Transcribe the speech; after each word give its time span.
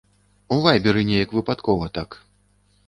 У 0.55 0.57
вайберы 0.63 1.05
неяк 1.11 1.37
выпадкова 1.39 1.85
так. 2.01 2.21